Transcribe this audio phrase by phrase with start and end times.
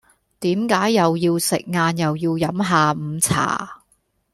[0.39, 3.83] 點解又要食晏又要飲下午茶